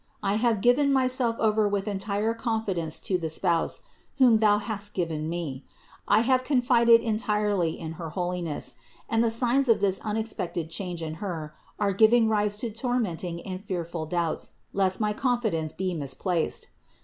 I 0.23 0.37
have 0.37 0.61
given 0.61 0.91
my 0.91 1.05
self 1.05 1.37
over 1.37 1.67
with 1.67 1.87
entire 1.87 2.33
confidence 2.33 2.97
to 3.01 3.19
the 3.19 3.29
Spouse 3.29 3.83
whom 4.17 4.39
thou 4.39 4.57
hast 4.57 4.95
given 4.95 5.29
me. 5.29 5.63
I 6.07 6.21
have 6.21 6.43
confided 6.43 7.01
entirely 7.01 7.79
in 7.79 7.91
her 8.01 8.09
holiness; 8.09 8.73
and 9.07 9.23
the 9.23 9.29
signs 9.29 9.69
of 9.69 9.79
this 9.79 9.99
unexpected 9.99 10.71
change 10.71 11.03
in 11.03 11.13
Her 11.27 11.53
are 11.77 11.93
giving 11.93 12.27
rise 12.29 12.57
to 12.65 12.71
tormenting 12.71 13.43
and 13.45 13.63
fearful 13.63 14.07
doubts 14.07 14.53
lest 14.73 14.99
my 14.99 15.13
con 15.13 15.39
fidence 15.39 15.71
be 15.71 15.93
misplaced. 15.93 16.69